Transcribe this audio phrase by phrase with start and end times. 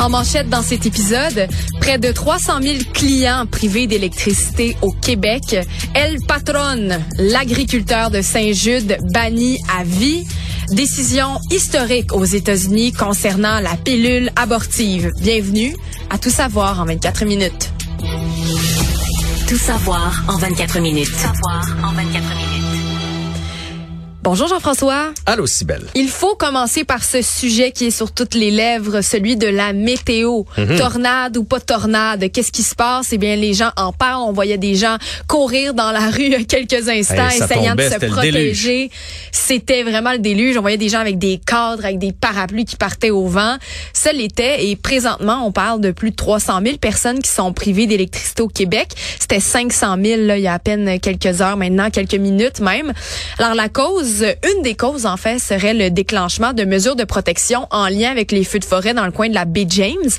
[0.00, 1.48] En manchette dans cet épisode,
[1.80, 5.56] près de 300 000 clients privés d'électricité au Québec.
[5.94, 10.24] El Patron, l'agriculteur de Saint-Jude, banni à vie.
[10.70, 15.10] Décision historique aux États-Unis concernant la pilule abortive.
[15.20, 15.74] Bienvenue
[16.10, 17.72] à Tout savoir en 24 minutes.
[19.48, 21.08] Tout savoir en 24 minutes.
[21.08, 22.27] Savoir en 24 minutes.
[24.30, 25.14] Bonjour Jean-François.
[25.24, 25.86] Allô, Sibelle.
[25.94, 29.72] Il faut commencer par ce sujet qui est sur toutes les lèvres, celui de la
[29.72, 30.42] météo.
[30.58, 30.76] Mhm.
[30.76, 33.14] Tornade ou pas tornade, qu'est-ce qui se passe?
[33.14, 34.24] Eh bien, les gens en parlent.
[34.28, 38.06] On voyait des gens courir dans la rue quelques instants, Hey, essayant tombait, de se
[38.06, 38.90] protéger.
[39.32, 40.58] C'était vraiment le déluge.
[40.58, 43.56] On voyait des gens avec des cadres, avec des parapluies qui partaient au vent.
[43.94, 44.68] Ça l'était.
[44.68, 48.48] Et présentement, on parle de plus de 300 000 personnes qui sont privées d'électricité au
[48.48, 48.90] Québec.
[49.18, 52.92] C'était 500 000 là, il y a à peine quelques heures maintenant, quelques minutes même.
[53.38, 57.66] Alors, la cause, une des causes, en fait, serait le déclenchement de mesures de protection
[57.70, 60.10] en lien avec les feux de forêt dans le coin de la baie James.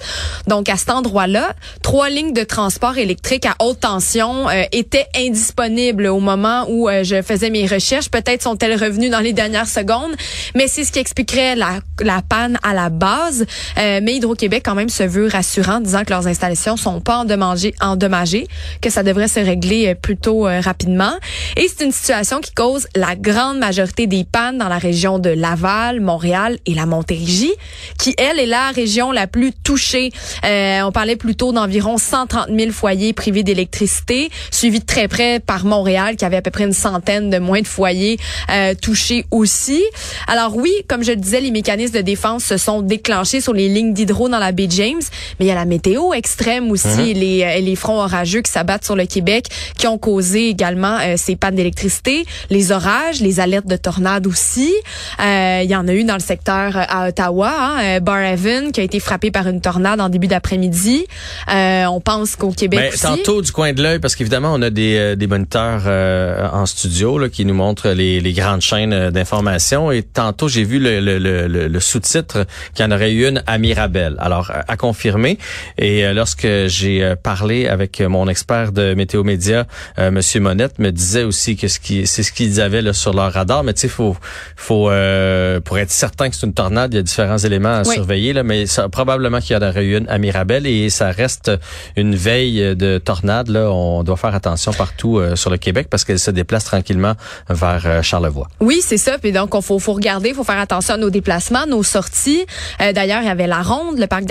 [0.48, 6.08] Donc, à cet endroit-là, trois lignes de transport électrique à haute tension euh, étaient indisponibles
[6.08, 8.10] au moment où euh, je faisais mes recherches.
[8.10, 10.16] Peut-être sont-elles revenues dans les dernières secondes,
[10.56, 11.82] mais c'est ce qui expliquerait la,
[12.28, 13.46] panne à la base.
[13.78, 17.74] Euh, mais Hydro-Québec, quand même, se veut rassurant, disant que leurs installations sont pas endommagées,
[17.82, 18.48] endommagées
[18.82, 21.14] que ça devrait se régler euh, plutôt euh, rapidement.
[21.58, 25.30] Et c'est une situation qui cause la grande majorité des pannes dans la région de
[25.30, 27.54] Laval, Montréal et la Montérégie,
[27.98, 30.12] qui, elle, est la région la plus touchée.
[30.46, 35.66] Euh, on parlait plutôt d'environ 130 000 foyers privés d'électricité, suivi de très près par
[35.66, 38.18] Montréal, qui avait à peu près une centaine de moins de foyers
[38.52, 39.84] euh, touchés aussi.
[40.28, 43.70] Alors oui, comme je le disais, les mécanismes de défense se sont déclenchés sur les
[43.70, 45.02] lignes d'hydro dans la baie James,
[45.40, 48.52] mais il y a la météo extrême aussi, et les, euh, les fronts orageux qui
[48.52, 53.40] s'abattent sur le Québec, qui ont causé également euh, ces pannes d'électricité, les orages, les
[53.40, 54.74] alertes de tornades aussi.
[55.22, 58.72] Euh, il y en a eu dans le secteur euh, à Ottawa, hein, euh, Barhaven,
[58.74, 61.06] qui a été frappé par une tornade en début d'après-midi.
[61.54, 63.02] Euh, on pense qu'au Québec Ben, aussi.
[63.04, 66.66] tantôt du coin de l'œil, parce qu'évidemment, on a des, euh, des moniteurs euh, en
[66.66, 69.92] studio là, qui nous montrent les, les grandes chaînes d'information.
[69.92, 73.42] Et tantôt, j'ai vu le, le, le, le- sous-titre qu'il y en aurait eu une
[73.48, 74.16] à Mirabel.
[74.20, 75.38] Alors, à, confirmer.
[75.78, 79.66] Et euh, lorsque j'ai parlé avec mon expert de Météo Média,
[79.98, 83.14] euh, Monsieur Monette, me disait aussi que ce qui, c'est ce qu'ils avaient là, sur
[83.14, 83.59] leur radar.
[83.64, 84.16] Mais tu sais, faut,
[84.56, 87.82] faut euh, pour être certain que c'est une tornade, il y a différents éléments à
[87.88, 87.94] Oui.
[87.96, 88.34] surveiller.
[88.34, 91.52] Là, mais ça, probablement qu'il y en aurait eu une à Mirabel et ça reste
[91.96, 93.50] une veille de tornade.
[93.50, 97.14] Là, on doit faire attention partout euh, sur le Québec parce qu'elle se déplace tranquillement
[97.50, 98.48] vers euh, Charlevoix.
[98.60, 99.18] Oui, c'est ça.
[99.18, 102.46] Puis donc, on faut, faut regarder, faut faire attention à nos déplacements, nos sorties.
[102.82, 104.26] Euh, D'ailleurs, il y avait la Ronde, le parc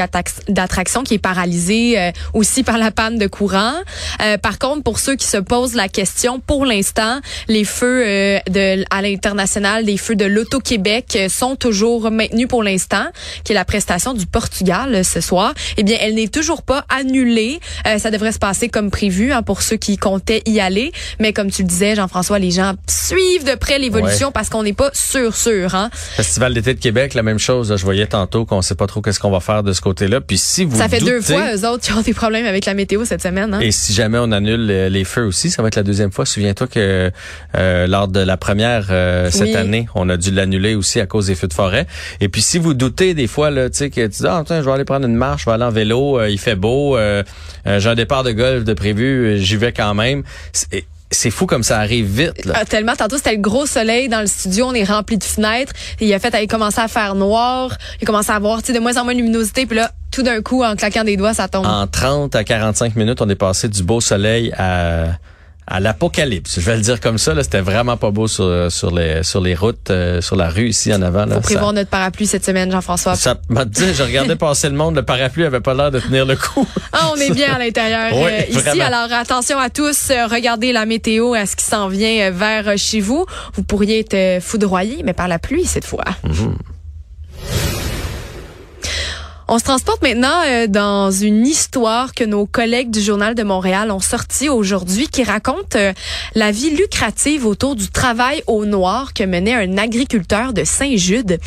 [0.49, 3.75] d'attractions qui est paralysé euh, aussi par la panne de courant.
[4.23, 8.39] Euh, par contre, pour ceux qui se posent la question, pour l'instant, les feux euh,
[8.51, 13.05] de à l'international, les feux de l'Auto-Québec euh, sont toujours maintenus pour l'instant,
[13.43, 15.55] qui est la prestation du Portugal euh, ce soir.
[15.77, 17.59] Eh bien, elle n'est toujours pas annulée.
[17.89, 20.93] Euh, ça devrait se passer comme prévu hein, pour ceux qui comptaient y aller.
[21.19, 24.33] Mais comme tu le disais, Jean-François, les gens suivent de près l'évolution Ouais.
[24.33, 25.75] parce qu'on n'est pas sûr sûr.
[25.75, 25.91] Hein.
[25.93, 27.71] Festival d'été de Québec, la même chose.
[27.71, 27.77] là.
[27.77, 30.21] je voyais tantôt qu'on sait pas trop qu'est-ce qu'on va faire de ce côté-là.
[30.21, 32.75] Puis si vous Ça fait deux fois eux autres qui ont des problèmes avec la
[32.75, 33.53] météo cette semaine.
[33.55, 33.61] Hein.
[33.61, 36.25] Et si jamais on annule les feux aussi, ça va être la deuxième fois.
[36.25, 37.11] Souviens-toi que
[37.57, 39.57] euh, lors de la première euh, cette Oui.
[39.57, 41.87] année, on a dû l'annuler aussi à cause des feux de forêt.
[42.21, 44.61] Et puis si vous doutez des fois, là, tu sais, que tu dis ah tiens,
[44.61, 46.97] je vais aller prendre une marche, je vais aller en vélo, euh, il fait beau,
[46.97, 47.23] euh,
[47.67, 50.23] euh, j'ai un départ de golf de prévu, euh, j'y vais quand même.
[50.53, 50.85] C'est-
[51.31, 52.45] fou comme ça arrive vite.
[52.45, 52.53] Là.
[52.57, 55.73] Ah, tellement tantôt c'était le gros soleil dans le studio, on est rempli de fenêtres,
[56.01, 58.97] et il a fait il commençait à faire noir, il commençait à avoir de moins
[58.99, 61.65] en moins de luminosité puis là tout d'un coup en claquant des doigts ça tombe.
[61.67, 65.07] En 30 à 45 minutes, on est passé du beau soleil à
[65.71, 66.59] à l'apocalypse.
[66.59, 67.35] Je vais le dire comme ça.
[67.35, 70.69] Là, c'était vraiment pas beau sur sur les sur les routes, euh, sur la rue
[70.69, 71.27] ici en avant.
[71.27, 73.15] Là, Faut prévoir ça, notre parapluie cette semaine Jean-François.
[73.17, 76.25] ça m'a dit, je regardais passer le monde, le parapluie avait pas l'air de tenir
[76.27, 76.67] le coup.
[76.93, 78.59] Ah, on est bien à l'intérieur Oui, euh, ici.
[78.61, 78.85] vraiment.
[78.85, 82.69] Alors attention à tous, euh, regardez la météo, à ce qui s'en vient euh, vers
[82.69, 83.27] euh, chez vous.
[83.55, 86.05] Vous pourriez être euh, foudroyé, mais par la pluie cette fois.
[89.51, 93.91] On se transporte maintenant euh, dans une histoire que nos collègues du Journal de Montréal
[93.91, 95.95] ont sortie aujourd'hui qui raconte euh,
[96.35, 101.41] la vie lucrative autour du travail au noir que menait un agriculteur de Saint-Jude.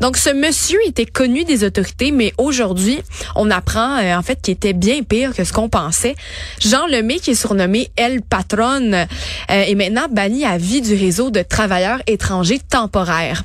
[0.00, 3.00] Donc ce monsieur était connu des autorités, mais aujourd'hui,
[3.34, 6.14] on apprend euh, en fait qu'il était bien pire que ce qu'on pensait.
[6.60, 9.04] Jean Lemay, qui est surnommé El Patron,
[9.48, 13.42] est maintenant banni à vie du réseau de travailleurs étrangers temporaires.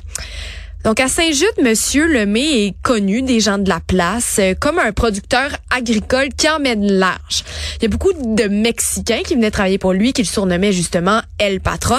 [0.84, 4.92] Donc à Saint-Jude, Monsieur Lemay est connu des gens de la place euh, comme un
[4.92, 7.42] producteur agricole qui emmène large.
[7.78, 11.60] Il y a beaucoup de Mexicains qui venaient travailler pour lui, qu'il surnommait justement El
[11.60, 11.96] Patron.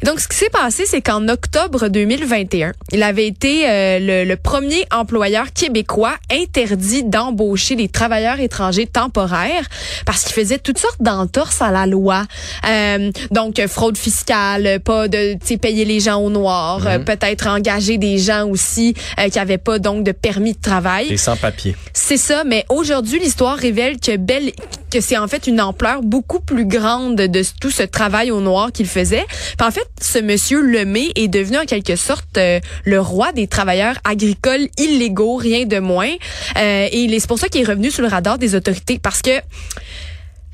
[0.00, 4.36] Et donc ce qui s'est passé, c'est qu'en octobre 2021, il avait été euh, le,
[4.36, 9.66] premier employeur québécois interdit d'embaucher des travailleurs étrangers temporaires
[10.06, 12.26] parce qu'il faisait toutes sortes d'entorses à la loi.
[12.68, 17.04] Euh, donc fraude fiscale, pas de payer les gens au noir, mhm.
[17.04, 21.06] peut-être engager des gens aussi euh, qui avaient pas donc de permis de travail.
[21.08, 21.74] Et sans papier.
[21.94, 24.52] C'est ça, mais aujourd'hui l'histoire révèle que Belle
[24.90, 28.72] que c'est en fait une ampleur beaucoup plus grande de tout ce travail au noir
[28.72, 29.24] qu'il faisait.
[29.60, 33.96] en fait, ce monsieur Lemay est devenu en quelque sorte euh, le roi des travailleurs
[34.04, 36.12] agricoles illégaux, rien de moins.
[36.56, 39.30] Euh, et c'est pour ça qu'il est revenu sur le radar des autorités parce que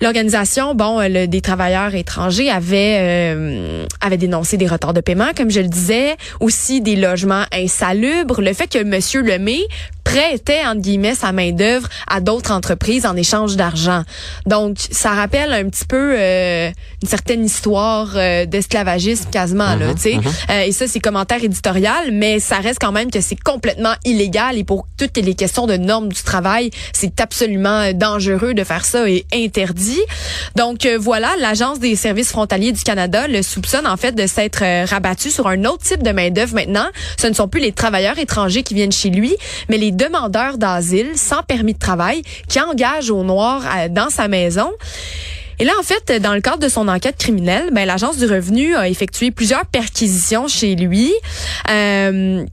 [0.04, 5.50] L'organisation, bon, le, des travailleurs étrangers avait euh, avait dénoncé des retards de paiement, comme
[5.50, 9.60] je le disais, aussi des logements insalubres, le fait que Monsieur Lemay
[10.14, 14.04] prêtait entre guillemets sa main d'œuvre à d'autres entreprises en échange d'argent.
[14.46, 16.70] Donc ça rappelle un petit peu euh,
[17.02, 20.18] une certaine histoire euh, d'esclavagisme quasiment là, mhm, tu sais.
[20.50, 24.56] Euh, et ça c'est commentaire éditorial, mais ça reste quand même que c'est complètement illégal
[24.56, 29.08] et pour toutes les questions de normes du travail, c'est absolument dangereux de faire ça
[29.10, 30.00] et interdit.
[30.54, 35.32] Donc voilà, l'agence des services frontaliers du Canada le soupçonne en fait de s'être rabattu
[35.32, 36.86] sur un autre type de main d'œuvre maintenant.
[37.20, 39.34] Ce ne sont plus les travailleurs étrangers qui viennent chez lui,
[39.68, 44.28] mais les demandeurs d'asile sans permis de travail qui engage au noir euh, dans sa
[44.28, 44.70] maison.
[45.58, 48.74] Et là, en fait, dans le cadre de son enquête criminelle, ben, l'Agence du revenu
[48.74, 51.12] a effectué plusieurs perquisitions chez lui.
[51.70, 52.44] Euh,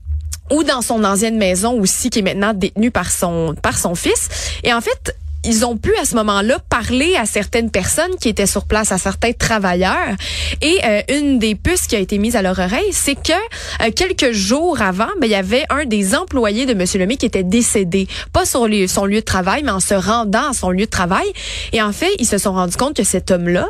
[0.51, 4.27] ou dans son ancienne maison aussi qui est maintenant détenue par son par son fils
[4.65, 5.15] et en fait
[5.45, 8.97] ils ont pu à ce moment-là parler à certaines personnes qui étaient sur place, à
[8.97, 10.15] certains travailleurs.
[10.61, 13.33] Et euh, une des puces qui a été mise à leur oreille, c'est que
[13.81, 16.85] euh, quelques jours avant, ben, il y avait un des employés de M.
[16.95, 20.53] Lemay qui était décédé, pas sur son lieu de travail, mais en se rendant à
[20.53, 21.25] son lieu de travail.
[21.73, 23.69] Et en fait, ils se sont rendus compte que cet homme-là,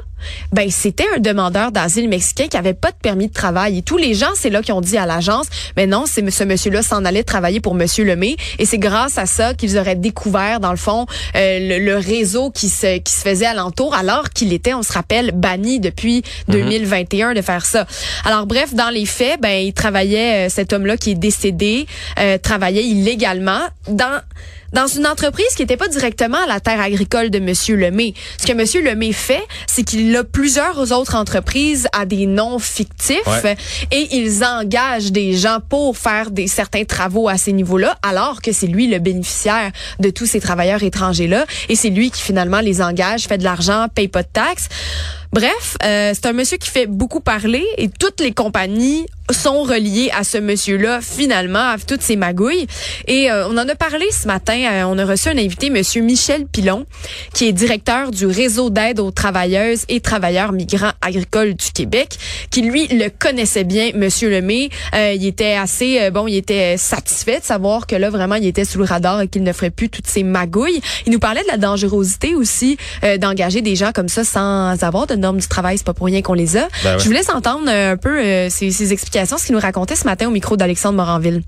[0.51, 3.77] ben c'était un demandeur d'asile mexicain qui avait pas de permis de travail.
[3.77, 5.47] Et tous les gens, c'est là qui ont dit à l'agence,
[5.77, 8.35] mais non, c'est ce monsieur-là s'en allait travailler pour Monsieur Lemay.
[8.59, 12.69] Et c'est grâce à ça qu'ils auraient découvert, dans le fond, euh, le, réseau qui
[12.69, 17.35] se, qui se faisait alentour, alors qu'il était, on se rappelle, banni depuis 2021 mhm.
[17.35, 17.85] de faire ça.
[18.25, 21.85] Alors bref, dans les faits, ben il travaillait, euh, cet homme-là qui est décédé,
[22.19, 24.21] euh, travaillait illégalement dans
[24.73, 28.13] dans une entreprise qui n'était pas directement à la terre agricole de Monsieur Lemay.
[28.39, 33.45] Ce que Monsieur Lemay fait, c'est qu'il a plusieurs autres entreprises à des noms fictifs
[33.91, 38.51] et ils engagent des gens pour faire des certains travaux à ces niveaux-là, alors que
[38.51, 42.81] c'est lui le bénéficiaire de tous ces travailleurs étrangers-là et c'est lui qui finalement les
[42.81, 44.69] engage, fait de l'argent, paye pas de taxes.
[45.33, 50.09] Bref, euh, c'est un monsieur qui fait beaucoup parler et toutes les compagnies sont reliées
[50.13, 52.67] à ce monsieur-là finalement, à toutes ces magouilles.
[53.07, 54.59] Et euh, on en a parlé ce matin.
[54.69, 56.85] Euh, on a reçu un invité, monsieur Michel Pilon,
[57.33, 62.17] qui est directeur du réseau d'aide aux travailleuses et travailleurs migrants agricoles du Québec,
[62.49, 64.69] qui lui le connaissait bien, monsieur Lemay.
[64.93, 68.79] il était assez bon, il était satisfait de savoir que là vraiment il était sous
[68.79, 70.81] le radar et qu'il ne ferait plus toutes ces magouilles.
[71.05, 72.75] Il nous parlait de la dangerosité aussi
[73.21, 76.21] d'engager des gens comme ça sans avoir de normes du travail, c'est pas pour rien
[76.21, 76.67] qu'on les a.
[76.83, 80.05] Ben Je vous laisse entendre un peu euh, ces, explications, ce qu'il nous racontait ce
[80.05, 81.41] matin au micro d'Alexandre Moranville.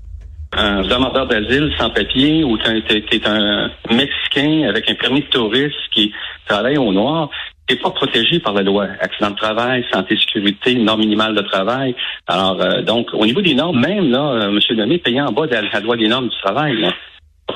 [0.56, 5.74] Un demandeur d'asile sans papier ou qui est un Mexicain avec un permis de touriste
[5.92, 6.12] qui
[6.46, 7.28] travaille au noir,
[7.70, 8.86] n'est pas protégé par la loi.
[9.00, 11.94] Accident de travail, santé, sécurité, normes minimales de travail.
[12.26, 14.58] Alors, euh, donc, au niveau des normes, même, là, euh, M.
[14.70, 16.76] Lemay payait en bas de la loi des normes du travail.
[16.80, 16.92] Là.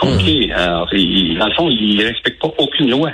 [0.00, 0.50] OK.
[0.54, 3.10] Alors, il, dans le fond, il respecte pas aucune loi.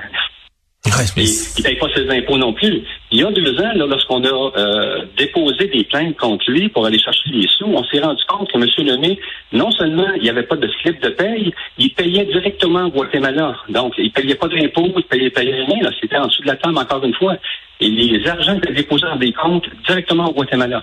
[0.87, 2.83] Il ne paye pas ses impôts non plus.
[3.11, 6.99] Il y a deux ans, lorsqu'on a euh, déposé des plaintes contre lui pour aller
[6.99, 8.87] chercher les sous, on s'est rendu compte que M.
[8.87, 9.19] Lemay,
[9.53, 13.57] non seulement il n'y avait pas de slip de paye, il payait directement au Guatemala.
[13.71, 15.91] Donc, il ne payait pas d'impôts, il payait, payait rien.
[16.01, 17.37] C'était en dessous de la table, encore une fois.
[17.81, 20.83] Et les argents étaient déposés dans des comptes directement au Guatemala.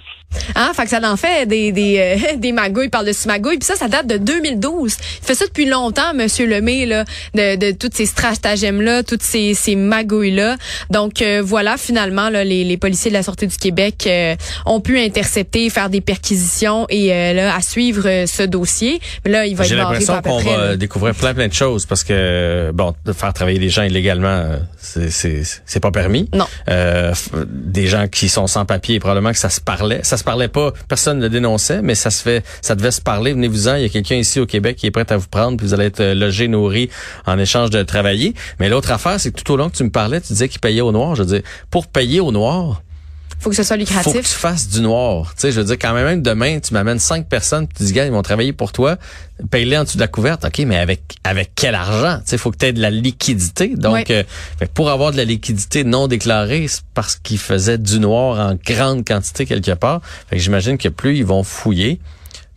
[0.56, 3.58] Ah, fait que ça en fait des des euh, des magouilles par-dessus magouilles.
[3.58, 4.96] Puis ça, ça date de 2012.
[5.22, 9.54] Il fait ça depuis longtemps, Monsieur Lemay, là, de, de toutes ces stratagèmes-là, toutes ces,
[9.54, 10.56] ces magouilles-là.
[10.90, 14.80] Donc euh, voilà, finalement, là, les, les policiers de la Sûreté du Québec euh, ont
[14.80, 19.02] pu intercepter, faire des perquisitions et là, à suivre ce dossier.
[19.26, 20.76] Mais là, il va J'ai être barré l'impression peu qu'on va là.
[20.78, 24.46] découvrir plein plein de choses parce que bon, de faire travailler des gens illégalement,
[24.78, 26.30] c'est c'est c'est pas permis.
[26.34, 26.46] Non.
[26.82, 27.14] Euh,
[27.46, 30.74] des gens qui sont sans papier, probablement que ça se parlait, ça se parlait pas,
[30.88, 33.34] personne ne le dénonçait, mais ça se fait, ça devait se parler.
[33.34, 35.68] Venez-vous-en, il y a quelqu'un ici au Québec qui est prêt à vous prendre, puis
[35.68, 36.90] vous allez être euh, logé, nourri
[37.26, 38.34] en échange de travailler.
[38.60, 40.60] Mais l'autre affaire, c'est que tout au long que tu me parlais, tu disais qu'ils
[40.60, 41.16] payaient au noir.
[41.16, 42.82] Je veux dire, pour payer au noir,
[43.42, 44.28] Faut que ce soit faut que tu lucratif.
[44.28, 45.34] fasses du noir.
[45.36, 47.92] Tu sais, je veux dire, quand même, même demain, tu m'amènes cinq personnes, tu dis,
[47.92, 48.98] gars, ils vont travailler pour toi,
[49.50, 50.46] paye-les en dessous de la couverte.
[50.46, 52.18] OK, mais avec avec quel argent?
[52.20, 53.70] Tu sais, faut que tu aies de la liquidité.
[53.76, 54.06] Donc, Ouais.
[54.12, 54.24] euh,
[54.60, 58.58] que pour avoir de la liquidité non déclarée, c'est parce qu'ils faisaient du noir en
[58.64, 60.02] grande quantité quelque part.
[60.30, 62.00] Fait que j'imagine que plus ils vont fouiller,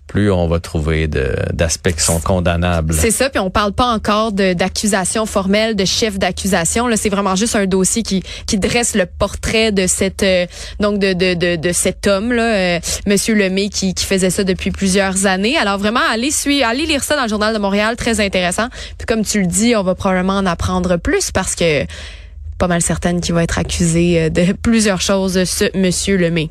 [0.06, 2.94] plus on va trouver d'aspects qui sont condamnables.
[2.94, 6.86] C'est ça, puis on parle pas encore d'accusation formelle, de chef d'accusation.
[6.86, 10.46] Là, c'est vraiment juste un dossier qui qui dresse le portrait de cette euh,
[10.78, 14.70] donc de de de, cet homme là, euh, Monsieur Lemay, qui qui faisait ça depuis
[14.70, 15.56] plusieurs années.
[15.56, 18.68] Alors vraiment, allez suivre, allez lire ça dans le journal de Montréal, très intéressant.
[18.98, 21.84] Puis comme tu le dis, on va probablement en apprendre plus parce que
[22.58, 26.50] pas mal certaine qu'il va être accusé euh, de plusieurs choses, ce Monsieur Lemay.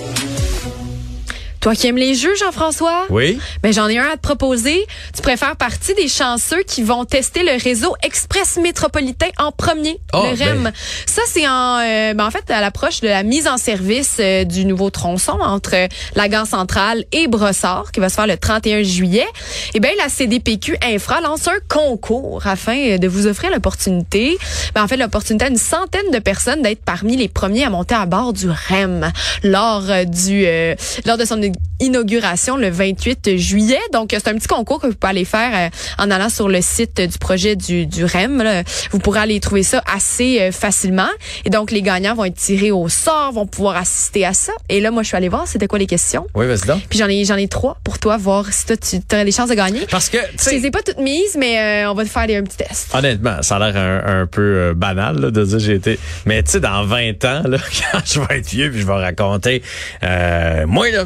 [1.61, 3.05] Toi qui aimes les jeux, Jean-François?
[3.11, 3.37] Oui.
[3.61, 4.83] Ben, j'en ai un à te proposer.
[5.15, 10.23] Tu préfères partie des chanceux qui vont tester le réseau Express métropolitain en premier, Oh,
[10.23, 10.63] le REM.
[10.63, 10.73] ben.
[11.05, 14.43] Ça, c'est en, euh, ben, en fait à l'approche de la mise en service euh,
[14.43, 18.37] du nouveau tronçon entre euh, la gare centrale et Brossard, qui va se faire le
[18.37, 19.27] 31 juillet.
[19.75, 24.35] Et ben la CDPQ Infra lance un concours afin euh, de vous offrir l'opportunité,
[24.73, 27.93] ben, en fait l'opportunité à une centaine de personnes d'être parmi les premiers à monter
[27.93, 29.11] à bord du REM
[29.43, 30.73] lors du euh,
[31.05, 33.79] lors de son inauguration le 28 juillet.
[33.93, 36.61] Donc, c'est un petit concours que vous pouvez aller faire euh, en allant sur le
[36.61, 38.41] site du projet du, du REM.
[38.41, 38.63] là.
[38.91, 41.09] Vous pourrez aller trouver ça assez euh, facilement.
[41.45, 44.53] Et donc, les gagnants vont être tirés au sort, vont pouvoir assister à ça.
[44.69, 46.27] Et là, moi, je suis allée voir c'était quoi les questions?
[46.35, 46.81] Oui, vas-y donc.
[46.89, 49.49] Puis j'en ai j'en ai trois pour toi, voir si toi, tu aurais des chances
[49.49, 49.81] de gagner.
[49.89, 52.09] Parce que, tu Je sais, les ai pas toutes mises, mais euh, on va te
[52.09, 52.89] faire un petit test.
[52.93, 55.99] Honnêtement, ça a l'air un, un peu euh, banal là, de dire j'ai été.
[56.25, 57.57] Mais tu sais, dans 20 ans, là,
[57.91, 59.61] quand je vais être vieux, puis je vais raconter,
[60.03, 61.05] euh, moi là,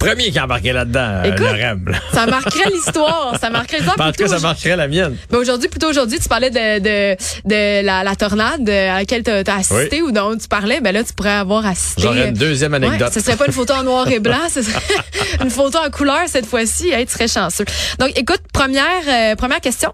[0.00, 1.84] premier qui a embarqué là-dedans, euh, Écoute, le REM.
[1.88, 1.98] là.
[2.12, 3.34] Ça marquerait l'histoire.
[3.40, 4.08] Ça marquerait l'histoire.
[4.08, 5.16] En tout cas, ça marquerait la mienne.
[5.30, 9.30] Ben aujourd'hui, plutôt aujourd'hui, tu parlais de, de, de la, la tornade à laquelle tu
[9.30, 10.80] as assisté ou dont tu parlais.
[10.80, 12.02] Ben là, tu pourrais avoir assisté.
[12.02, 13.08] J'aurais une deuxième anecdote.
[13.08, 14.80] Ouais, ce serait pas une photo en noir et blanc, ce serait
[15.42, 16.90] une photo en couleur cette fois-ci.
[16.90, 17.64] Hey, tu serais chanceux.
[17.98, 19.92] Donc, écoute, première, euh, première question.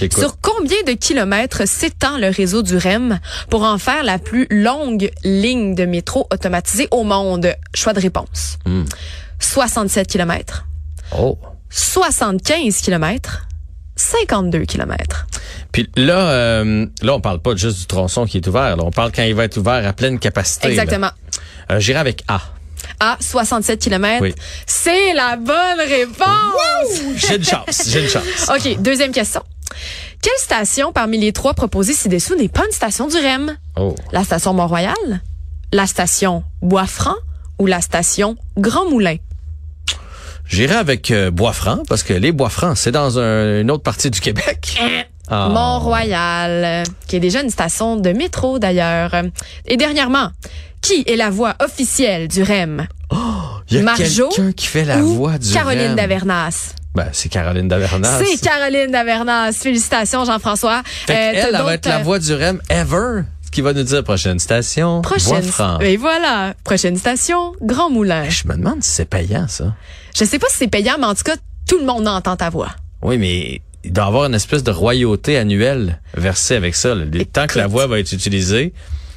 [0.00, 3.20] Sur combien de kilomètres s'étend le réseau du REM
[3.50, 7.54] pour en faire la plus longue ligne de métro automatisée au monde?
[7.74, 8.58] Choix de réponse.
[8.66, 8.84] Hmm.
[9.40, 10.64] 67 kilomètres,
[11.16, 11.38] oh.
[11.70, 13.46] 75 kilomètres,
[13.96, 15.26] 52 kilomètres.
[15.72, 18.76] Puis là, euh, là, on parle pas juste du tronçon qui est ouvert.
[18.76, 18.84] là.
[18.84, 20.68] On parle quand il va être ouvert à pleine capacité.
[20.68, 21.10] Exactement.
[21.70, 22.40] Euh, J'irai avec A.
[23.00, 24.22] À 67 km.
[24.22, 24.34] Oui.
[24.66, 27.00] C'est la bonne réponse.
[27.16, 27.82] J'ai une chance.
[27.88, 28.48] J'ai une chance.
[28.48, 29.42] OK, deuxième question.
[30.22, 33.56] Quelle station parmi les trois proposées ci-dessous n'est pas une station du REM?
[33.76, 33.94] Oh.
[34.12, 34.94] La station Mont-Royal,
[35.72, 37.14] la station Bois-Franc
[37.58, 39.16] ou la station Grand Moulin?
[40.46, 44.20] J'irai avec euh, Bois-Franc parce que les Bois-Francs, c'est dans un- une autre partie du
[44.20, 44.78] Québec.
[45.28, 45.48] Ah.
[45.50, 49.10] Mont-Royal, qui est déjà une station de métro d'ailleurs.
[49.66, 50.28] Et dernièrement,
[50.82, 52.86] qui est la voix officielle du REM?
[53.70, 55.96] Il y a Marjo quelqu'un qui fait la voix du Caroline REM.
[55.96, 56.74] Davernas?
[56.94, 58.22] Ben, c'est Caroline Davernas.
[58.24, 59.52] C'est Caroline Davernas.
[59.52, 60.78] Félicitations, Jean-François.
[60.78, 63.82] Euh, t'as elle va être la euh, voix du REM ever, ce qui va nous
[63.82, 65.02] dire prochaine station.
[65.02, 65.42] Prochaine.
[65.80, 66.54] Et voilà.
[66.62, 68.28] Prochaine station, Grand Moulin.
[68.28, 69.74] Je me demande si c'est payant, ça.
[70.16, 71.34] Je sais pas si c'est payant, mais en tout cas,
[71.68, 72.70] tout le monde entend ta voix.
[73.02, 76.94] Oui, mais il doit y avoir une espèce de royauté annuelle versée avec ça.
[76.94, 77.04] là.
[77.32, 78.72] Temps que la voix va être utilisée.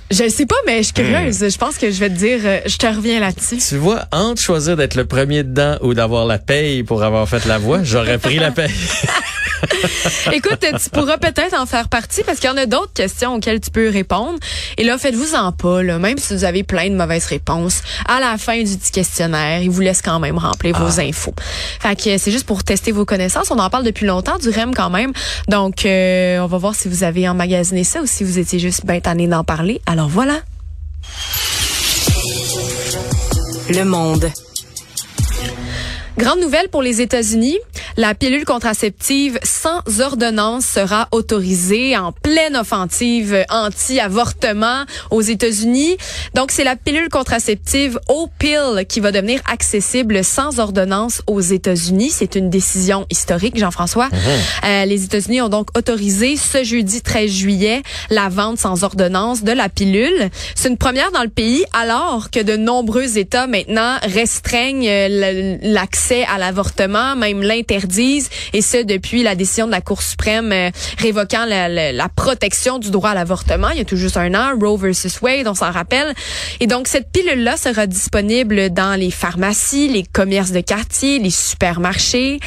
[0.09, 1.41] Je sais pas, mais je suis curieuse.
[1.41, 1.49] Hmm.
[1.49, 3.57] Je pense que je vais te dire, euh, je te reviens là-dessus.
[3.57, 7.45] Tu vois, entre choisir d'être le premier dedans ou d'avoir la paye pour avoir fait
[7.45, 8.71] la voix, j'aurais pris la paye.
[10.31, 13.59] Écoute, tu pourras peut-être en faire partie parce qu'il y en a d'autres questions auxquelles
[13.59, 14.37] tu peux répondre.
[14.77, 17.81] Et là, faites-vous en pas, là, même si vous avez plein de mauvaises réponses.
[18.07, 21.33] À la fin du petit questionnaire, il vous laisse quand même remplir vos infos.
[21.79, 23.51] Fait que c'est juste pour tester vos connaissances.
[23.51, 25.11] On en parle depuis longtemps du REM quand même.
[25.47, 28.85] Donc, euh, on va voir si vous avez emmagasiné ça ou si vous étiez juste
[28.85, 29.81] bien tanné d'en parler.
[29.85, 30.41] Alors voilà.
[33.69, 34.31] Le monde.
[36.17, 37.59] Grande nouvelle pour les États-Unis.
[37.95, 45.95] La pilule contraceptive sans ordonnance sera autorisée en pleine offensive anti-avortement aux États-Unis.
[46.33, 52.09] Donc, c'est la pilule contraceptive O-Pill qui va devenir accessible sans ordonnance aux États-Unis.
[52.09, 54.09] C'est une décision historique, Jean-François.
[54.65, 59.51] Euh, les États-Unis ont donc autorisé ce jeudi 13 juillet la vente sans ordonnance de
[59.51, 60.29] la pilule.
[60.55, 65.57] C'est une première dans le pays alors que de nombreux États maintenant restreignent euh,
[66.07, 70.69] l'accès à l'avortement, même l'interdisent, et ce depuis la décision de la Cour suprême euh,
[70.97, 73.69] révoquant la, la, la, protection du droit à l'avortement.
[73.69, 76.13] Il y a tout juste un an, Roe versus Wade, on s'en rappelle.
[76.59, 82.39] Et donc cette pilule-là sera disponible dans les pharmacies, les commerces de quartier, les supermarchés.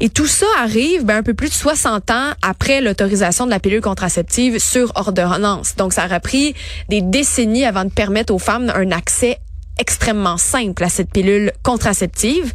[0.00, 3.60] Et tout ça arrive ben, un peu plus de 60 ans après l'autorisation de la
[3.60, 5.74] pilule contraceptive sur ordonnance.
[5.76, 6.54] Donc, ça aura pris
[6.90, 9.38] des décennies avant de permettre aux femmes un accès
[9.78, 12.52] extrêmement simple à cette pilule contraceptive.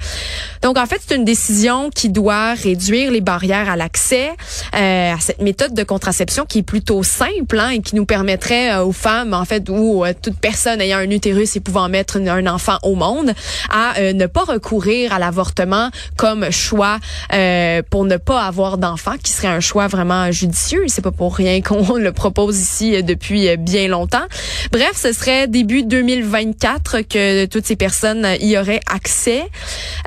[0.62, 4.30] Donc en fait, c'est une décision qui doit réduire les barrières à l'accès
[4.76, 8.74] euh, à cette méthode de contraception qui est plutôt simple hein, et qui nous permettrait
[8.74, 12.18] euh, aux femmes en fait ou euh, toute personne ayant un utérus et pouvant mettre
[12.18, 13.34] un enfant au monde
[13.70, 17.00] à euh, ne pas recourir à l'avortement comme choix
[17.34, 21.36] euh, pour ne pas avoir d'enfant qui serait un choix vraiment judicieux, c'est pas pour
[21.36, 24.26] rien qu'on le propose ici depuis bien longtemps.
[24.72, 29.44] Bref, ce serait début 2024 que toutes ces personnes y auraient accès.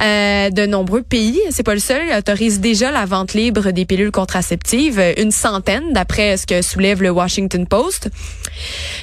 [0.03, 4.11] Euh, de nombreux pays, c'est pas le seul, autorise déjà la vente libre des pilules
[4.11, 8.11] contraceptives, une centaine d'après ce que soulève le Washington Post.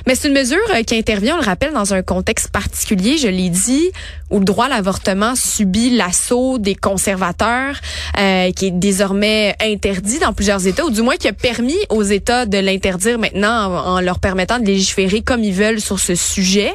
[0.07, 3.49] Mais c'est une mesure qui intervient, on le rappelle, dans un contexte particulier, je l'ai
[3.49, 3.91] dit,
[4.29, 7.75] où le droit à l'avortement subit l'assaut des conservateurs,
[8.17, 12.03] euh, qui est désormais interdit dans plusieurs États, ou du moins qui a permis aux
[12.03, 16.15] États de l'interdire maintenant en, en leur permettant de légiférer comme ils veulent sur ce
[16.15, 16.71] sujet.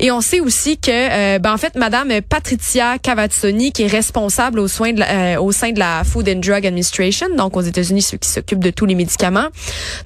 [0.00, 4.60] Et on sait aussi que, euh, ben en fait, Madame Patricia Cavazzoni, qui est responsable
[4.60, 8.62] euh, au sein de la Food and Drug Administration, donc aux États-Unis, ceux qui s'occupent
[8.62, 9.48] de tous les médicaments.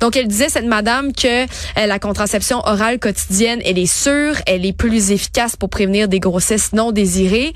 [0.01, 1.47] Donc, elle disait cette Madame que euh,
[1.87, 6.73] la contraception orale quotidienne, elle est sûre, elle est plus efficace pour prévenir des grossesses
[6.73, 7.53] non désirées,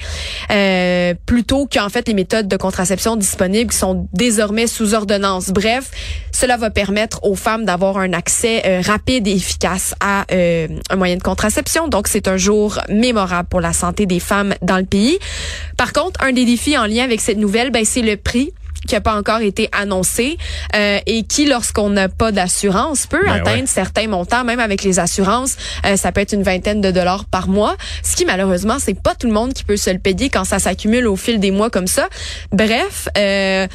[1.25, 5.49] plutôt qu'en fait les méthodes de contraception disponibles qui sont désormais sous ordonnance.
[5.49, 5.90] Bref,
[6.33, 11.23] cela va permettre aux femmes d'avoir un accès rapide et efficace à un moyen de
[11.23, 11.88] contraception.
[11.88, 15.18] Donc, c'est un jour mémorable pour la santé des femmes dans le pays.
[15.76, 18.52] Par contre, un des défis en lien avec cette nouvelle, ben, c'est le prix
[18.87, 20.38] qui n'a pas encore été annoncé
[20.75, 23.66] euh, et qui, lorsqu'on n'a pas d'assurance, peut Ben atteindre ouais.
[23.66, 27.49] certains montants, même avec les assurances, euh, ça peut être une vingtaine de dollars par
[27.49, 30.45] mois, ce qui malheureusement, c'est pas tout le monde qui peut se le payer quand
[30.45, 32.09] ça s'accumule au fil des mois comme ça.
[32.52, 33.66] Bref, euh,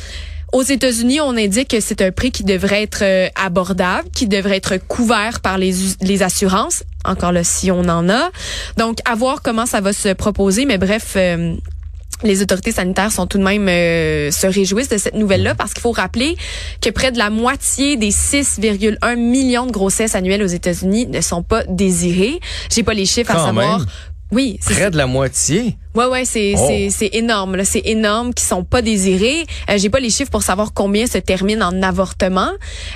[0.52, 4.58] aux États-Unis, on indique que c'est un prix qui devrait être euh, abordable, qui devrait
[4.58, 6.84] être couvert par les, assurances.
[7.06, 8.30] Encore là, si on en a.
[8.78, 10.66] Donc, à voir comment ça va se proposer.
[10.66, 11.56] Mais bref, euh,
[12.24, 15.82] les autorités sanitaires sont tout de même euh, se réjouissent de cette nouvelle-là parce qu'il
[15.82, 16.36] faut rappeler
[16.82, 21.44] que près de la moitié des 6,1 millions de grossesses annuelles aux États-Unis ne sont
[21.44, 22.40] pas désirées.
[22.70, 23.80] J'ai pas les chiffres à savoir.
[23.80, 23.88] même?
[24.32, 25.78] Oui, c'est Près de la moitié?
[25.96, 26.66] Ouais, ouais, c'est Oh.
[26.68, 27.56] c'est c'est énorme.
[27.58, 27.66] là.
[27.66, 29.46] C'est énorme qui sont pas désirés.
[29.70, 32.50] Euh, J'ai pas les chiffres pour savoir combien se terminent en avortement,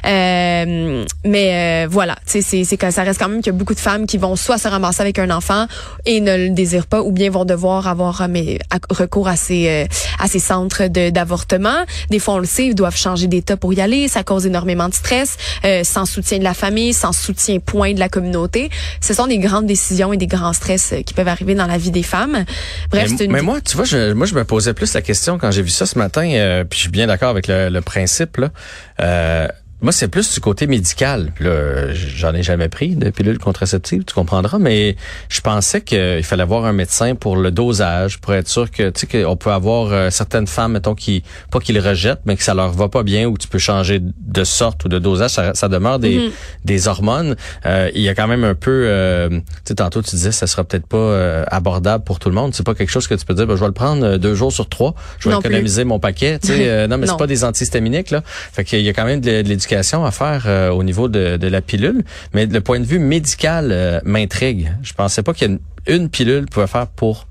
[0.06, 3.56] Euh, mais euh, voilà, tu sais, c'est c'est que ça reste quand même qu'il y
[3.56, 5.68] a beaucoup de femmes qui vont soit se ramasser avec un enfant
[6.06, 9.36] et ne le désirent pas, ou bien vont devoir avoir euh, mais, à- recours à
[9.36, 9.86] ces euh,
[10.20, 11.80] à ces centres de- d'avortement.
[12.10, 14.08] Des fois, on le sait, ils doivent changer d'état pour y aller.
[14.08, 18.00] Ça cause énormément de stress, euh, sans soutien de la famille, sans soutien point de
[18.00, 18.70] la communauté.
[19.02, 21.92] Ce sont des grandes décisions et des grands stress qui peuvent arriver dans la vie
[21.92, 22.46] des femmes.
[22.90, 25.02] Bref, mais, c'est une mais moi, tu vois, je, moi, je me posais plus la
[25.02, 27.70] question quand j'ai vu ça ce matin, euh, puis je suis bien d'accord avec le,
[27.70, 28.38] le principe.
[28.38, 28.52] Là.
[29.00, 29.48] Euh,
[29.82, 31.32] moi, c'est plus du côté médical.
[31.36, 34.96] Puis là, j'en ai jamais pris de pilule contraceptive, tu comprendras, mais
[35.30, 39.06] je pensais qu'il fallait avoir un médecin pour le dosage, pour être sûr que, tu
[39.08, 42.44] sais, qu'on peut avoir euh, certaines femmes, mettons, qui, pas qu'ils le rejettent, mais que
[42.44, 45.54] ça leur va pas bien, ou tu peux changer de sorte ou de dosage, ça,
[45.54, 46.32] ça demeure des, Mhm.
[46.64, 47.36] des hormones.
[47.66, 50.48] Euh, il y a quand même un peu, euh, tu sais, tantôt tu disais, ça
[50.48, 52.56] sera peut-être pas euh, abordable pour tout le monde.
[52.56, 54.34] C'est pas quelque chose que tu peux dire, ben, je vais le prendre euh, deux
[54.36, 55.50] jours sur trois, je vais Non plus.
[55.50, 56.40] économiser mon paquet.
[56.40, 58.24] Tu sais, non, mais c'est pas des antihistaminiques là.
[58.26, 59.75] Fait qu'il y a quand même de, de l'éducation
[60.06, 62.04] à faire euh, au niveau de, de la pilule.
[62.34, 64.72] Mais le point de vue médical euh, m'intrigue.
[64.84, 67.28] Je pensais pas qu'il y a une, une pilule pouvait faire pour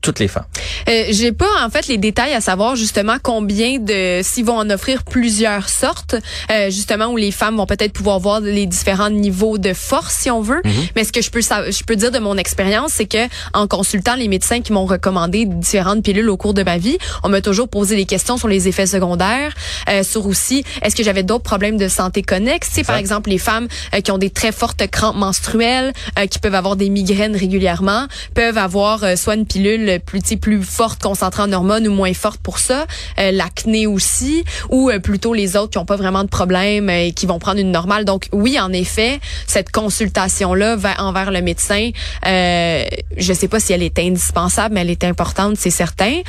[0.00, 0.46] toutes les femmes.
[0.88, 4.68] Euh, J'ai pas en fait les détails à savoir justement combien de s'ils vont en
[4.70, 6.16] offrir plusieurs sortes,
[6.50, 10.30] euh, justement où les femmes vont peut-être pouvoir voir les différents niveaux de force si
[10.30, 10.62] on veut.
[10.96, 14.14] Mais ce que je peux je peux dire de mon expérience, c'est que en consultant
[14.14, 17.68] les médecins qui m'ont recommandé différentes pilules au cours de ma vie, on m'a toujours
[17.68, 19.54] posé des questions sur les effets secondaires,
[19.88, 23.38] euh, sur aussi est-ce que j'avais d'autres problèmes de santé connexes, sais, par exemple les
[23.38, 27.36] femmes euh, qui ont des très fortes crampes menstruelles, euh, qui peuvent avoir des migraines
[27.36, 32.14] régulièrement, peuvent avoir euh, soit une pilule plus, plus fortes concentrées en hormones ou moins
[32.14, 36.88] fortes pour ça, l'acné aussi, ou plutôt les autres qui n'ont pas vraiment de problème
[36.90, 38.04] et qui vont prendre une normale.
[38.04, 41.90] Donc oui, en effet, cette consultation-là envers le médecin,
[42.26, 42.84] euh,
[43.16, 46.20] je sais pas si elle est indispensable, mais elle est importante, c'est certain.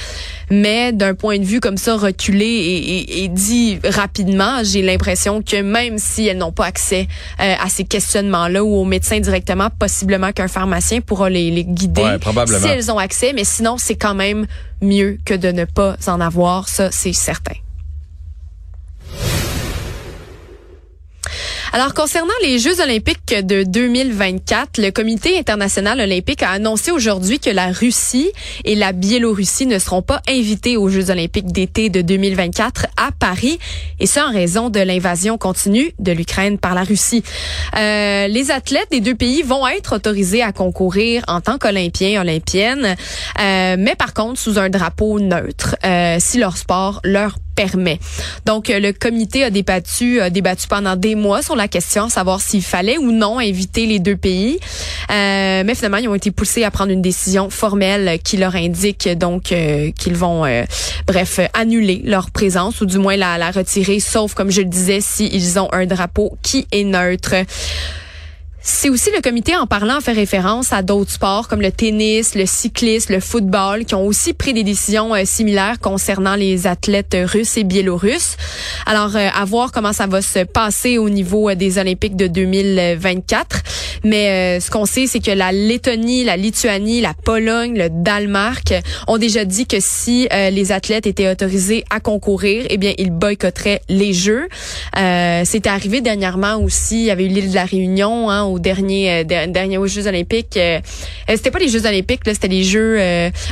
[0.50, 5.62] Mais d'un point de vue comme ça, reculé et, et, dit rapidement, j'ai l'impression que
[5.62, 7.08] même si elles n'ont pas accès
[7.40, 12.18] euh, à ces questionnements-là ou au médecin directement, possiblement qu'un pharmacien pourra les, les guider
[12.48, 13.34] si elles ont accès.
[13.34, 14.48] Mais sinon, c'est quand même
[14.82, 16.68] mieux que de ne pas en avoir.
[16.68, 17.56] Ça, c'est certain.
[21.74, 27.50] Alors, concernant les Jeux olympiques de 2024, le Comité international olympique a annoncé aujourd'hui que
[27.50, 28.30] la Russie
[28.66, 33.58] et la Biélorussie ne seront pas invités aux Jeux olympiques d'été de 2024 à Paris,
[34.02, 37.24] et ce en raison de l'invasion continue de l'Ukraine par la Russie.
[37.78, 42.98] Euh, les athlètes des deux pays vont être autorisés à concourir en tant qu'Olympiens, Olympiennes,
[43.40, 48.00] euh, mais par contre sous un drapeau neutre, euh, si leur sport leur permet.
[48.46, 52.42] Donc, euh, le comité a débattu, a débattu pendant des mois sur la question, savoir
[52.42, 54.60] s'il fallait ou non inviter les deux pays.
[55.10, 59.10] Euh, mais finalement, ils ont été poussés à prendre une décision formelle qui leur indique
[59.10, 60.44] donc euh, qu'ils vont,
[61.08, 65.02] bref, annuler leur présence ou du moins la, la retirer, sauf, comme je le disais,
[65.02, 67.36] s'ils ont un drapeau qui est neutre.
[68.64, 72.46] C'est aussi le comité en parlant fait référence à d'autres sports comme le tennis, le
[72.46, 77.58] cyclisme, le football qui ont aussi pris des décisions euh, similaires concernant les athlètes russes
[77.58, 78.38] et biélorusses.
[78.86, 82.28] Alors euh, à voir comment ça va se passer au niveau euh, des Olympiques de
[82.28, 83.64] 2024.
[84.04, 88.74] Mais ce qu'on sait c'est que la Lettonie, la Lituanie, la Pologne, le Danemark
[89.08, 93.82] ont déjà dit que si les athlètes étaient autorisés à concourir, eh bien ils boycotteraient
[93.90, 94.48] les Jeux.
[94.96, 99.24] C'était arrivé dernièrement aussi, il y avait eu l'île de la Réunion hein, aux derniers,
[99.32, 100.58] euh, derniers Jeux olympiques.
[100.58, 100.80] Euh,
[101.30, 102.98] euh, c'était pas les Jeux olympiques, là, c'était les Jeux...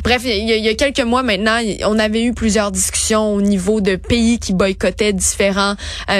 [0.03, 3.95] bref, il y, a quelques mois maintenant, on avait eu plusieurs discussions au niveau de
[3.95, 5.75] pays qui boycottaient différents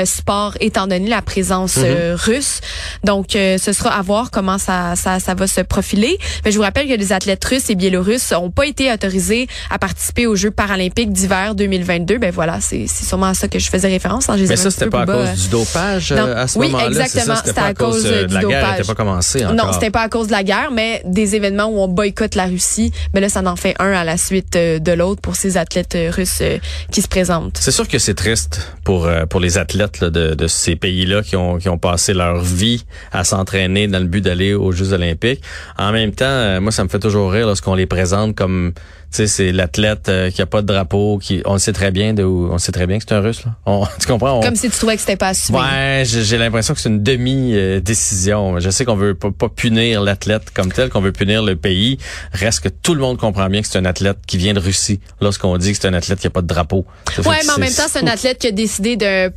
[0.05, 2.13] sports étant donné la présence mm-hmm.
[2.13, 2.61] russe.
[3.03, 6.17] Donc, ce sera à voir comment ça, ça, ça va se profiler.
[6.43, 9.79] Mais je vous rappelle que les athlètes russes et biélorusses ont pas été autorisés à
[9.79, 12.17] participer aux Jeux paralympiques d'hiver 2022.
[12.17, 14.29] Ben voilà, c'est sûrement à ça que je faisais référence.
[14.29, 16.85] Hein, Mais ça, c'était pas à cause du dopage à ce moment-là?
[16.85, 17.35] Oui, exactement.
[17.43, 19.55] C'était à, cause, du dopage pas commencé encore.
[19.55, 22.45] Non, c'était pas à cause de la guerre, mais des événements où on boycotte la
[22.45, 25.57] Russie, mais là, ça en fait un à la suite euh, de l'autre pour ces
[25.57, 26.57] athlètes euh, russes euh,
[26.91, 27.57] qui se présentent.
[27.59, 31.57] C'est sûr que c'est triste pour pour les athlètes de, de ces pays-là qui ont
[31.57, 35.41] qui ont passé leur vie à s'entraîner dans le but d'aller aux Jeux Olympiques.
[35.77, 38.73] En même temps, moi, ça me fait toujours rire lorsqu'on les présente comme
[39.11, 42.23] sais, c'est l'athlète euh, qui a pas de drapeau, qui on sait très bien de
[42.23, 43.55] où, on sait très bien que c'est un russe là.
[43.65, 44.39] On, tu comprends?
[44.41, 45.59] Comme si tu trouvais que c'était pas assumé.
[45.59, 48.59] Ouais, j'ai l'impression que c'est une demi décision.
[48.59, 51.97] Je sais qu'on veut pas, punir l'athlète comme tel, qu'on veut punir le pays.
[52.33, 54.99] Reste que tout le monde comprend bien que c'est un athlète qui vient de Russie
[55.21, 56.85] lorsqu'on dit que c'est un athlète qui a pas de drapeau.
[57.17, 59.31] ouais, mais en même temps, c'est un athlète qui a décidé de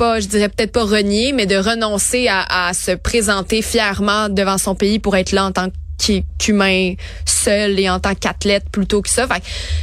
[0.00, 4.56] pas, je dirais peut-être pas renier, mais de renoncer à, à, se présenter fièrement devant
[4.56, 5.74] son pays pour être là en tant que
[6.38, 9.26] qu'humain seul et en tant qu'athlète plutôt que ça.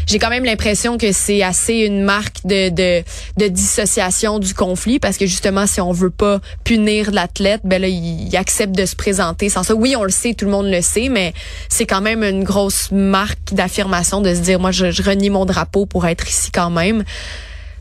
[0.06, 3.04] j'ai quand même l'impression que c'est assez une marque de, de,
[3.38, 7.88] de, dissociation du conflit parce que justement, si on veut pas punir l'athlète, ben là,
[7.88, 9.74] il, accepte de se présenter sans ça.
[9.74, 11.34] Oui, on le sait, tout le monde le sait, mais
[11.70, 15.46] c'est quand même une grosse marque d'affirmation de se dire, moi, je, je renie mon
[15.46, 17.04] drapeau pour être ici quand même.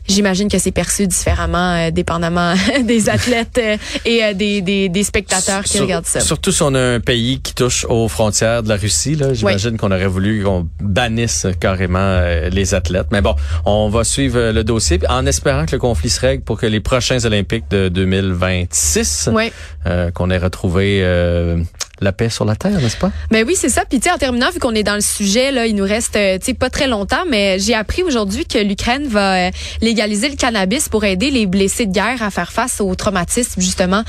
[0.07, 5.03] J'imagine que c'est perçu différemment, euh, dépendamment des athlètes euh, et euh, des, des, des,
[5.03, 6.21] spectateurs qui regardent ça.
[6.21, 9.15] Surtout si on a un pays qui touche aux frontières de la Russie.
[9.15, 13.07] Là, j'imagine qu'on aurait voulu qu'on bannisse carrément les athlètes.
[13.11, 16.59] Mais bon, on va suivre le dossier en espérant que le conflit se règle pour
[16.59, 19.29] que les prochains Olympiques de 2026,
[20.13, 21.03] qu'on ait retrouvé
[22.01, 23.11] la paix sur la terre, n'est-ce pas?
[23.31, 23.83] Ben oui, c'est ça.
[23.89, 26.45] Puis tu en terminant, vu qu'on est dans le sujet, là, il nous reste tu
[26.45, 29.49] sais pas très longtemps, mais j'ai appris aujourd'hui que l'Ukraine va
[29.81, 34.03] légaliser le cannabis pour aider les blessés de guerre à faire face au traumatisme, justement.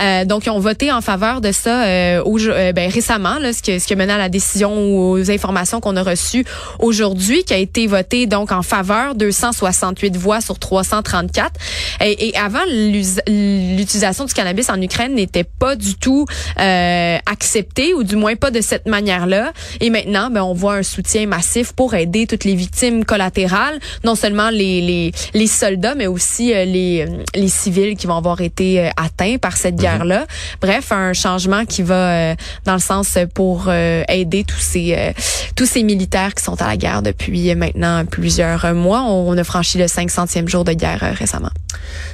[0.00, 3.62] Euh, donc, ils ont voté en faveur de ça euh, euh, ben, récemment, là, ce,
[3.62, 6.44] qui, ce qui mené à la décision ou aux informations qu'on a reçues
[6.78, 11.52] aujourd'hui, qui a été voté donc en faveur 268 voix sur 334.
[12.00, 16.26] Et, et avant, l'utilisation du cannabis en Ukraine n'était pas du tout
[16.60, 19.52] euh, acceptée, ou du moins pas de cette manière-là.
[19.80, 24.14] Et maintenant, ben, on voit un soutien massif pour aider toutes les victimes collatérales, non
[24.14, 28.40] seulement les, les, les soldats, mais aussi euh, les, euh, les civils qui vont avoir
[28.40, 29.80] été euh, atteints par cette mhm.
[29.80, 30.26] guerre-là.
[30.60, 35.14] Bref, un changement qui va dans le sens pour aider tous ces
[35.56, 39.02] tous ces militaires qui sont à la guerre depuis maintenant plusieurs mois.
[39.02, 41.50] On, a franchi le 500e jour de guerre récemment.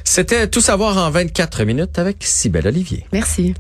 [0.05, 3.07] C'était tout savoir en 24 minutes avec Cybelle Olivier.
[3.13, 3.55] Merci.